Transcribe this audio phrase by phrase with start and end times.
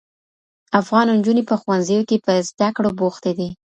[0.79, 3.49] افغان نجوني په ښوونځیو کي په زده کړو بوختې دي.